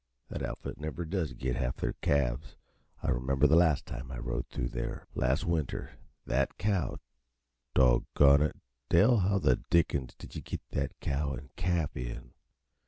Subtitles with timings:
[0.29, 2.55] "That outfit never does git half their calves.
[3.03, 5.91] I remember the last time I rode through there last winter,
[6.25, 6.97] that cow
[7.75, 8.57] doggone it,
[8.89, 12.33] Dell, how the dickens did you get that cow an' calf in?